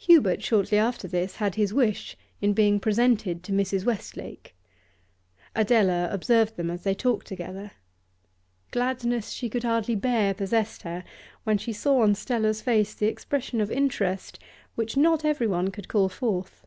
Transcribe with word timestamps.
Hubert 0.00 0.42
shortly 0.42 0.76
after 0.76 1.08
had 1.08 1.54
his 1.54 1.72
wish 1.72 2.14
in 2.42 2.52
being 2.52 2.78
presented 2.78 3.42
to 3.42 3.52
Mrs. 3.52 3.86
Westlake. 3.86 4.54
Adela 5.56 6.10
observed 6.12 6.56
them 6.58 6.70
as 6.70 6.82
they 6.82 6.92
talked 6.94 7.26
together. 7.26 7.70
Gladness 8.70 9.30
she 9.30 9.48
could 9.48 9.64
hardly 9.64 9.94
bear 9.94 10.34
possessed 10.34 10.82
her 10.82 11.04
when 11.44 11.56
she 11.56 11.72
saw 11.72 12.02
on 12.02 12.14
Stella's 12.14 12.60
face 12.60 12.92
the 12.92 13.06
expression 13.06 13.62
of 13.62 13.70
interest 13.70 14.38
which 14.74 14.98
not 14.98 15.24
everyone 15.24 15.70
could 15.70 15.88
call 15.88 16.10
forth. 16.10 16.66